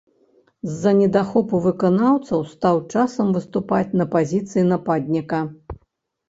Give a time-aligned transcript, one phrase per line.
[0.69, 5.45] З-за недахопу выканаўцаў стаў часам выступаць на пазіцыі нападніка.